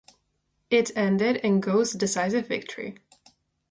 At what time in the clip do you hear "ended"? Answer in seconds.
0.97-1.35